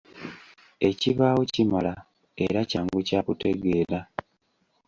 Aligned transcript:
Ekibaawo 0.89 1.41
kimala 1.53 1.93
era 2.45 2.59
kyangu 2.69 2.99
kya 3.07 3.19
kutegeera. 3.25 3.99